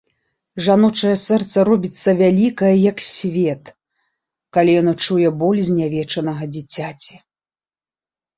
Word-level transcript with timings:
Жаночае 0.67 1.09
сэрца 1.23 1.65
робіцца 1.69 2.09
вялікае, 2.21 2.71
як 2.91 3.03
свет, 3.09 3.63
калі 4.59 4.71
яно 4.81 4.93
чуе 5.05 5.29
боль 5.45 5.61
знявечанага 5.69 6.43
дзіцяці. 6.57 7.15